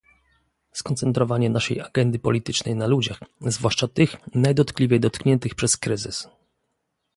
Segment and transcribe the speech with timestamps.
[0.71, 6.27] skoncentrowanie naszej agendy politycznej na ludziach, zwłaszcza tych najdotkliwiej dotkniętych przez kryzys